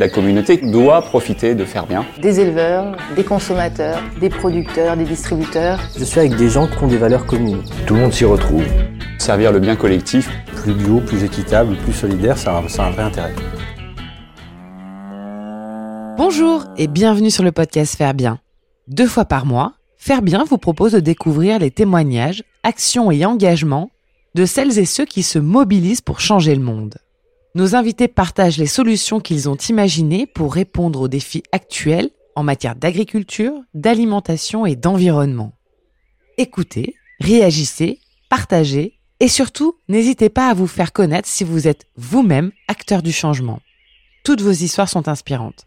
La 0.00 0.08
communauté 0.08 0.56
doit 0.56 1.02
profiter 1.02 1.54
de 1.54 1.66
faire 1.66 1.86
bien. 1.86 2.06
Des 2.22 2.40
éleveurs, 2.40 2.96
des 3.16 3.22
consommateurs, 3.22 4.00
des 4.18 4.30
producteurs, 4.30 4.96
des 4.96 5.04
distributeurs. 5.04 5.78
Je 5.94 6.04
suis 6.04 6.20
avec 6.20 6.36
des 6.36 6.48
gens 6.48 6.66
qui 6.66 6.82
ont 6.82 6.86
des 6.86 6.96
valeurs 6.96 7.26
communes. 7.26 7.62
Tout 7.86 7.96
le 7.96 8.00
monde 8.00 8.12
s'y 8.14 8.24
retrouve. 8.24 8.64
Servir 9.18 9.52
le 9.52 9.60
bien 9.60 9.76
collectif. 9.76 10.30
Plus 10.56 10.72
bio, 10.72 11.00
plus 11.00 11.22
équitable, 11.22 11.76
plus 11.76 11.92
solidaire, 11.92 12.38
ça 12.38 12.56
a, 12.56 12.60
un 12.60 12.90
vrai 12.92 13.02
intérêt. 13.02 13.34
Bonjour 16.16 16.64
et 16.78 16.86
bienvenue 16.86 17.30
sur 17.30 17.44
le 17.44 17.52
podcast 17.52 17.94
Faire 17.94 18.14
Bien. 18.14 18.40
Deux 18.88 19.06
fois 19.06 19.26
par 19.26 19.44
mois, 19.44 19.74
Faire 19.98 20.22
Bien 20.22 20.44
vous 20.44 20.56
propose 20.56 20.92
de 20.92 21.00
découvrir 21.00 21.58
les 21.58 21.70
témoignages, 21.70 22.42
actions 22.62 23.10
et 23.10 23.26
engagements 23.26 23.90
de 24.34 24.46
celles 24.46 24.78
et 24.78 24.86
ceux 24.86 25.04
qui 25.04 25.22
se 25.22 25.38
mobilisent 25.38 26.00
pour 26.00 26.20
changer 26.20 26.54
le 26.54 26.62
monde. 26.62 26.94
Nos 27.56 27.74
invités 27.74 28.06
partagent 28.06 28.58
les 28.58 28.66
solutions 28.66 29.18
qu'ils 29.18 29.48
ont 29.48 29.56
imaginées 29.56 30.26
pour 30.26 30.54
répondre 30.54 31.00
aux 31.00 31.08
défis 31.08 31.42
actuels 31.50 32.10
en 32.36 32.44
matière 32.44 32.76
d'agriculture, 32.76 33.54
d'alimentation 33.74 34.66
et 34.66 34.76
d'environnement. 34.76 35.52
Écoutez, 36.38 36.94
réagissez, 37.18 37.98
partagez 38.28 38.94
et 39.18 39.26
surtout, 39.26 39.74
n'hésitez 39.88 40.28
pas 40.28 40.48
à 40.48 40.54
vous 40.54 40.68
faire 40.68 40.92
connaître 40.92 41.28
si 41.28 41.42
vous 41.42 41.66
êtes 41.66 41.86
vous-même 41.96 42.52
acteur 42.68 43.02
du 43.02 43.10
changement. 43.10 43.60
Toutes 44.24 44.42
vos 44.42 44.52
histoires 44.52 44.88
sont 44.88 45.08
inspirantes. 45.08 45.66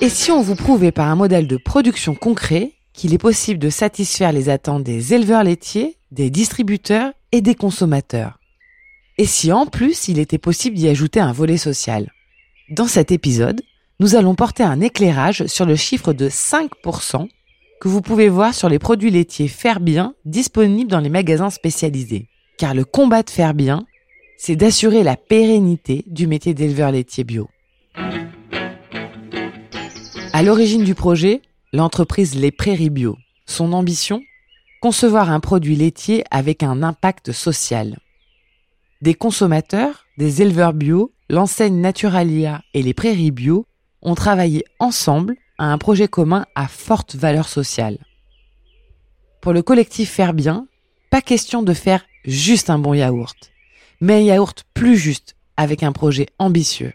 Et 0.00 0.08
si 0.08 0.30
on 0.30 0.42
vous 0.42 0.54
prouvait 0.54 0.92
par 0.92 1.08
un 1.08 1.16
modèle 1.16 1.48
de 1.48 1.56
production 1.56 2.14
concret 2.14 2.72
qu'il 2.92 3.12
est 3.12 3.18
possible 3.18 3.58
de 3.58 3.68
satisfaire 3.68 4.32
les 4.32 4.48
attentes 4.48 4.84
des 4.84 5.12
éleveurs 5.12 5.44
laitiers, 5.44 5.96
des 6.12 6.30
distributeurs 6.30 7.12
et 7.32 7.40
des 7.40 7.54
consommateurs? 7.54 8.39
Et 9.20 9.26
si 9.26 9.52
en 9.52 9.66
plus 9.66 10.08
il 10.08 10.18
était 10.18 10.38
possible 10.38 10.76
d'y 10.76 10.88
ajouter 10.88 11.20
un 11.20 11.32
volet 11.32 11.58
social? 11.58 12.10
Dans 12.70 12.86
cet 12.86 13.12
épisode, 13.12 13.60
nous 13.98 14.14
allons 14.14 14.34
porter 14.34 14.62
un 14.62 14.80
éclairage 14.80 15.44
sur 15.44 15.66
le 15.66 15.76
chiffre 15.76 16.14
de 16.14 16.30
5% 16.30 17.28
que 17.82 17.88
vous 17.88 18.00
pouvez 18.00 18.30
voir 18.30 18.54
sur 18.54 18.70
les 18.70 18.78
produits 18.78 19.10
laitiers 19.10 19.48
Faire 19.48 19.80
disponibles 20.24 20.90
dans 20.90 21.00
les 21.00 21.10
magasins 21.10 21.50
spécialisés. 21.50 22.28
Car 22.56 22.72
le 22.72 22.86
combat 22.86 23.22
de 23.22 23.28
Faire 23.28 23.52
c'est 24.38 24.56
d'assurer 24.56 25.02
la 25.02 25.18
pérennité 25.18 26.02
du 26.06 26.26
métier 26.26 26.54
d'éleveur 26.54 26.90
laitier 26.90 27.24
bio. 27.24 27.50
À 30.32 30.42
l'origine 30.42 30.82
du 30.82 30.94
projet, 30.94 31.42
l'entreprise 31.74 32.36
Les 32.36 32.52
Prairies 32.52 32.88
Bio. 32.88 33.18
Son 33.44 33.74
ambition? 33.74 34.22
Concevoir 34.80 35.30
un 35.30 35.40
produit 35.40 35.76
laitier 35.76 36.24
avec 36.30 36.62
un 36.62 36.82
impact 36.82 37.32
social. 37.32 37.98
Des 39.00 39.14
consommateurs, 39.14 40.04
des 40.18 40.42
éleveurs 40.42 40.74
bio, 40.74 41.12
l'enseigne 41.30 41.80
Naturalia 41.80 42.60
et 42.74 42.82
les 42.82 42.92
prairies 42.92 43.30
bio 43.30 43.66
ont 44.02 44.14
travaillé 44.14 44.62
ensemble 44.78 45.36
à 45.56 45.72
un 45.72 45.78
projet 45.78 46.06
commun 46.06 46.44
à 46.54 46.68
forte 46.68 47.14
valeur 47.16 47.48
sociale. 47.48 47.98
Pour 49.40 49.54
le 49.54 49.62
collectif 49.62 50.10
Faire 50.10 50.34
Bien, 50.34 50.66
pas 51.08 51.22
question 51.22 51.62
de 51.62 51.72
faire 51.72 52.04
juste 52.26 52.68
un 52.68 52.78
bon 52.78 52.92
yaourt, 52.92 53.36
mais 54.02 54.16
un 54.16 54.20
yaourt 54.20 54.64
plus 54.74 54.98
juste 54.98 55.34
avec 55.56 55.82
un 55.82 55.92
projet 55.92 56.26
ambitieux. 56.38 56.92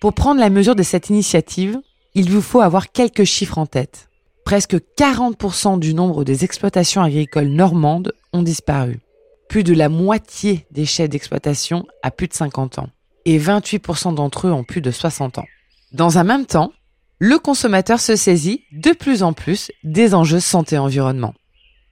Pour 0.00 0.12
prendre 0.12 0.38
la 0.38 0.50
mesure 0.50 0.76
de 0.76 0.84
cette 0.84 1.10
initiative, 1.10 1.80
il 2.14 2.30
vous 2.30 2.42
faut 2.42 2.60
avoir 2.60 2.92
quelques 2.92 3.24
chiffres 3.24 3.58
en 3.58 3.66
tête. 3.66 4.10
Presque 4.44 4.76
40% 4.96 5.80
du 5.80 5.92
nombre 5.92 6.22
des 6.22 6.44
exploitations 6.44 7.02
agricoles 7.02 7.48
normandes 7.48 8.12
ont 8.32 8.42
disparu 8.42 9.00
plus 9.48 9.64
de 9.64 9.74
la 9.74 9.88
moitié 9.88 10.66
des 10.70 10.86
chefs 10.86 11.08
d'exploitation 11.08 11.86
a 12.02 12.10
plus 12.10 12.28
de 12.28 12.34
50 12.34 12.78
ans 12.78 12.88
et 13.24 13.38
28% 13.38 14.14
d'entre 14.14 14.48
eux 14.48 14.52
ont 14.52 14.64
plus 14.64 14.80
de 14.80 14.90
60 14.90 15.38
ans. 15.38 15.46
Dans 15.92 16.18
un 16.18 16.24
même 16.24 16.46
temps, 16.46 16.72
le 17.18 17.38
consommateur 17.38 18.00
se 18.00 18.16
saisit 18.16 18.64
de 18.72 18.92
plus 18.92 19.22
en 19.22 19.32
plus 19.32 19.70
des 19.82 20.14
enjeux 20.14 20.40
santé-environnement. 20.40 21.34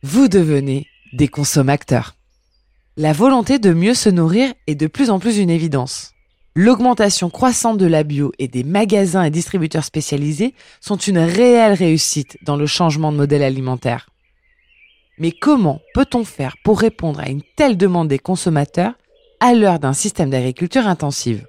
Vous 0.02 0.28
devenez 0.28 0.86
des 1.12 1.28
consommateurs. 1.28 2.16
La 2.96 3.12
volonté 3.12 3.58
de 3.58 3.72
mieux 3.72 3.94
se 3.94 4.08
nourrir 4.08 4.52
est 4.66 4.74
de 4.74 4.86
plus 4.86 5.10
en 5.10 5.18
plus 5.18 5.38
une 5.38 5.50
évidence. 5.50 6.12
L'augmentation 6.54 7.30
croissante 7.30 7.78
de 7.78 7.86
la 7.86 8.02
bio 8.02 8.32
et 8.38 8.48
des 8.48 8.64
magasins 8.64 9.22
et 9.22 9.30
distributeurs 9.30 9.84
spécialisés 9.84 10.54
sont 10.80 10.96
une 10.98 11.18
réelle 11.18 11.72
réussite 11.72 12.36
dans 12.42 12.56
le 12.56 12.66
changement 12.66 13.10
de 13.10 13.16
modèle 13.16 13.42
alimentaire. 13.42 14.11
Mais 15.18 15.32
comment 15.32 15.80
peut-on 15.94 16.24
faire 16.24 16.56
pour 16.64 16.80
répondre 16.80 17.20
à 17.20 17.28
une 17.28 17.42
telle 17.56 17.76
demande 17.76 18.08
des 18.08 18.18
consommateurs 18.18 18.94
à 19.40 19.54
l'heure 19.54 19.78
d'un 19.78 19.92
système 19.92 20.30
d'agriculture 20.30 20.86
intensive? 20.86 21.46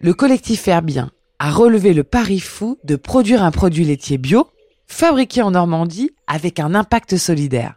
Le 0.00 0.14
collectif 0.14 0.60
Faire 0.62 0.82
Bien 0.82 1.10
a 1.38 1.50
relevé 1.50 1.92
le 1.92 2.04
pari 2.04 2.40
fou 2.40 2.78
de 2.84 2.96
produire 2.96 3.42
un 3.42 3.50
produit 3.50 3.84
laitier 3.84 4.18
bio 4.18 4.48
fabriqué 4.86 5.42
en 5.42 5.50
Normandie 5.50 6.10
avec 6.26 6.58
un 6.60 6.74
impact 6.74 7.16
solidaire. 7.16 7.74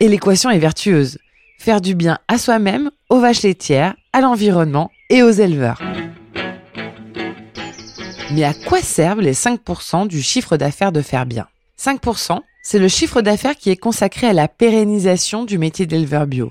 Et 0.00 0.08
l'équation 0.08 0.50
est 0.50 0.58
vertueuse. 0.58 1.18
Faire 1.58 1.80
du 1.80 1.94
bien 1.94 2.18
à 2.28 2.38
soi-même, 2.38 2.90
aux 3.10 3.20
vaches 3.20 3.42
laitières, 3.42 3.96
à 4.12 4.20
l'environnement 4.20 4.90
et 5.10 5.22
aux 5.22 5.30
éleveurs. 5.30 5.82
Mais 8.32 8.44
à 8.44 8.54
quoi 8.54 8.80
servent 8.80 9.20
les 9.20 9.34
5% 9.34 10.06
du 10.06 10.22
chiffre 10.22 10.56
d'affaires 10.56 10.92
de 10.92 11.02
Faire 11.02 11.26
Bien 11.26 11.48
5%, 11.80 12.40
c'est 12.62 12.78
le 12.78 12.88
chiffre 12.88 13.22
d'affaires 13.22 13.56
qui 13.56 13.70
est 13.70 13.76
consacré 13.76 14.26
à 14.26 14.32
la 14.32 14.48
pérennisation 14.48 15.44
du 15.44 15.58
métier 15.58 15.86
d'éleveur 15.86 16.26
bio. 16.26 16.50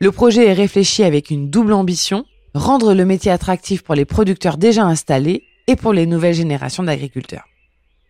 Le 0.00 0.12
projet 0.12 0.46
est 0.46 0.54
réfléchi 0.54 1.04
avec 1.04 1.30
une 1.30 1.50
double 1.50 1.72
ambition, 1.72 2.24
rendre 2.54 2.94
le 2.94 3.04
métier 3.04 3.30
attractif 3.30 3.82
pour 3.82 3.94
les 3.94 4.04
producteurs 4.04 4.56
déjà 4.56 4.84
installés 4.84 5.44
et 5.66 5.76
pour 5.76 5.92
les 5.92 6.06
nouvelles 6.06 6.34
générations 6.34 6.82
d'agriculteurs. 6.82 7.44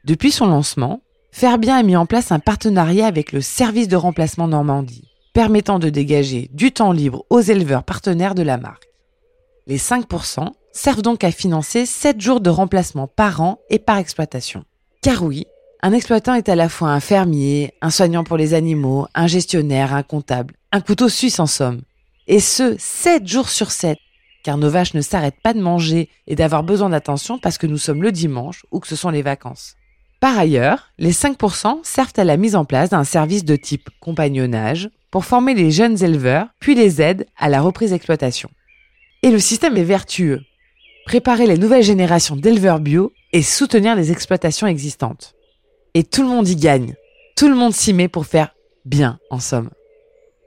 Depuis 0.04 0.30
son 0.30 0.46
lancement, 0.46 1.00
Ferbien 1.30 1.76
a 1.76 1.82
mis 1.82 1.96
en 1.96 2.06
place 2.06 2.30
un 2.30 2.38
partenariat 2.38 3.06
avec 3.06 3.32
le 3.32 3.40
service 3.40 3.88
de 3.88 3.96
remplacement 3.96 4.48
Normandie, 4.48 5.08
permettant 5.32 5.78
de 5.78 5.88
dégager 5.88 6.48
du 6.52 6.72
temps 6.72 6.92
libre 6.92 7.24
aux 7.30 7.40
éleveurs 7.40 7.84
partenaires 7.84 8.34
de 8.34 8.42
la 8.42 8.56
marque. 8.56 8.88
Les 9.66 9.78
5% 9.78 10.48
servent 10.72 11.02
donc 11.02 11.24
à 11.24 11.30
financer 11.30 11.86
7 11.86 12.20
jours 12.20 12.40
de 12.40 12.50
remplacement 12.50 13.08
par 13.08 13.40
an 13.40 13.58
et 13.70 13.78
par 13.78 13.98
exploitation. 13.98 14.64
Car 15.02 15.22
oui, 15.22 15.46
un 15.84 15.92
exploitant 15.92 16.32
est 16.32 16.48
à 16.48 16.56
la 16.56 16.70
fois 16.70 16.88
un 16.88 17.00
fermier, 17.00 17.74
un 17.82 17.90
soignant 17.90 18.24
pour 18.24 18.38
les 18.38 18.54
animaux, 18.54 19.06
un 19.14 19.26
gestionnaire, 19.26 19.92
un 19.92 20.02
comptable, 20.02 20.54
un 20.72 20.80
couteau 20.80 21.10
suisse 21.10 21.38
en 21.40 21.46
somme. 21.46 21.82
Et 22.26 22.40
ce, 22.40 22.74
7 22.78 23.28
jours 23.28 23.50
sur 23.50 23.70
7, 23.70 23.98
car 24.44 24.56
nos 24.56 24.70
vaches 24.70 24.94
ne 24.94 25.02
s'arrêtent 25.02 25.42
pas 25.42 25.52
de 25.52 25.60
manger 25.60 26.08
et 26.26 26.36
d'avoir 26.36 26.62
besoin 26.62 26.88
d'attention 26.88 27.38
parce 27.38 27.58
que 27.58 27.66
nous 27.66 27.76
sommes 27.76 28.02
le 28.02 28.12
dimanche 28.12 28.64
ou 28.70 28.80
que 28.80 28.88
ce 28.88 28.96
sont 28.96 29.10
les 29.10 29.20
vacances. 29.20 29.74
Par 30.20 30.38
ailleurs, 30.38 30.88
les 30.96 31.12
5% 31.12 31.80
servent 31.82 32.12
à 32.16 32.24
la 32.24 32.38
mise 32.38 32.56
en 32.56 32.64
place 32.64 32.88
d'un 32.88 33.04
service 33.04 33.44
de 33.44 33.54
type 33.54 33.90
compagnonnage 34.00 34.88
pour 35.10 35.26
former 35.26 35.52
les 35.52 35.70
jeunes 35.70 36.02
éleveurs, 36.02 36.46
puis 36.60 36.74
les 36.74 37.02
aident 37.02 37.26
à 37.36 37.50
la 37.50 37.60
reprise 37.60 37.90
d'exploitation. 37.90 38.48
Et 39.22 39.30
le 39.30 39.38
système 39.38 39.76
est 39.76 39.84
vertueux. 39.84 40.40
Préparer 41.04 41.46
les 41.46 41.58
nouvelles 41.58 41.82
générations 41.82 42.36
d'éleveurs 42.36 42.80
bio 42.80 43.12
et 43.34 43.42
soutenir 43.42 43.96
les 43.96 44.12
exploitations 44.12 44.66
existantes 44.66 45.34
et 45.94 46.04
tout 46.04 46.22
le 46.22 46.28
monde 46.28 46.48
y 46.48 46.56
gagne. 46.56 46.94
Tout 47.36 47.48
le 47.48 47.54
monde 47.54 47.72
s'y 47.72 47.92
met 47.92 48.08
pour 48.08 48.26
faire 48.26 48.54
bien, 48.84 49.18
en 49.30 49.40
somme. 49.40 49.70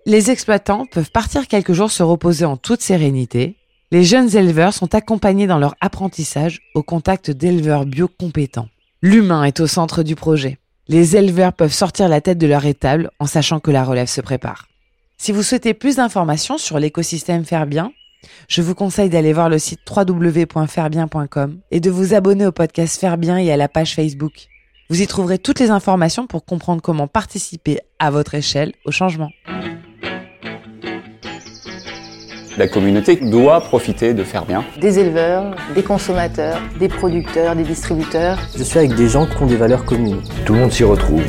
Les 0.06 0.31
exploitants 0.31 0.85
peuvent 0.85 1.12
partir 1.12 1.47
quelques 1.47 1.74
jours 1.74 1.91
se 1.91 2.03
reposer 2.03 2.46
en 2.46 2.56
toute 2.56 2.81
sérénité. 2.81 3.56
Les 3.91 4.03
jeunes 4.03 4.36
éleveurs 4.36 4.74
sont 4.74 4.96
accompagnés 4.96 5.47
dans 5.47 5.59
leur 5.59 5.75
apprentissage 5.81 6.62
au 6.75 6.84
contact 6.84 7.31
d'éleveurs 7.31 7.86
bio 7.86 8.07
compétents. 8.07 8.69
L'humain 9.02 9.44
est 9.44 9.59
au 9.59 9.68
centre 9.68 10.03
du 10.03 10.16
projet. 10.16 10.59
Les 10.88 11.18
éleveurs 11.18 11.53
peuvent 11.53 11.74
sortir 11.74 12.07
la 12.07 12.22
tête 12.22 12.38
de 12.38 12.47
leur 12.47 12.66
étable 12.66 13.12
en 13.19 13.25
sachant 13.25 13.59
que 13.59 13.72
la 13.72 13.84
relève 13.84 14.07
se 14.07 14.22
prépare. 14.22 14.68
Si 15.18 15.31
vous 15.31 15.44
souhaitez 15.44 15.74
plus 15.74 15.97
d'informations 15.97 16.57
sur 16.57 16.80
l'écosystème 16.80 17.44
Faire 17.44 17.68
Bien, 17.68 17.92
je 18.48 18.62
vous 18.62 18.75
conseille 18.75 19.10
d'aller 19.10 19.33
voir 19.33 19.50
le 19.50 19.60
site 19.60 19.80
www.fairebien.com 19.89 21.60
et 21.72 21.80
de 21.80 21.89
vous 21.89 22.13
abonner 22.13 22.45
au 22.45 22.51
podcast 22.51 23.00
Faire 23.00 23.18
Bien 23.18 23.38
et 23.38 23.51
à 23.51 23.57
la 23.57 23.68
page 23.68 23.95
Facebook. 23.95 24.48
Vous 24.89 25.01
y 25.01 25.07
trouverez 25.07 25.38
toutes 25.38 25.60
les 25.60 25.69
informations 25.69 26.28
pour 26.28 26.45
comprendre 26.45 26.81
comment 26.81 27.07
participer 27.07 27.80
à 28.00 28.10
votre 28.10 28.36
échelle 28.36 28.72
au 28.86 28.92
changement. 28.92 29.31
La 32.57 32.69
communauté 32.69 33.18
doit 33.18 33.60
profiter 33.60 34.13
de 34.13 34.24
faire 34.24 34.45
bien. 34.45 34.63
Des 34.80 34.98
éleveurs, 34.98 35.56
des 35.75 35.84
consommateurs, 35.84 36.62
des 36.80 36.88
producteurs, 36.88 37.56
des 37.57 37.63
distributeurs. 37.63 38.39
Je 38.57 38.63
suis 38.63 38.80
avec 38.80 38.95
des 38.95 39.10
gens 39.10 39.28
qui 39.28 39.44
ont 39.44 39.45
des 39.45 39.57
valeurs 39.57 39.84
communes. 39.84 40.22
Tout 40.45 40.54
le 40.54 40.62
monde 40.62 40.72
s'y 40.72 40.86
retrouve. 40.86 41.24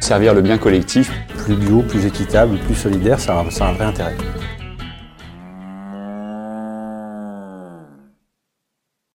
Servir 0.00 0.32
le 0.32 0.40
bien 0.40 0.56
collectif. 0.56 1.10
Plus 1.36 1.56
bio, 1.56 1.82
plus 1.82 2.06
équitable, 2.06 2.58
plus 2.60 2.76
solidaire, 2.76 3.18
ça 3.18 3.36
a 3.36 3.40
un 3.40 3.72
vrai 3.72 3.86
intérêt. 3.86 4.14